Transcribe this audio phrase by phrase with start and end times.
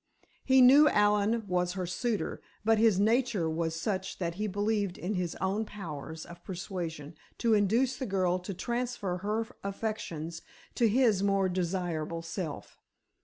[0.43, 5.13] He knew Allen was her suitor, but his nature was such that he believed in
[5.13, 10.41] his own powers of persuasion to induce the girl to transfer her affections
[10.73, 12.79] to his more desirable self.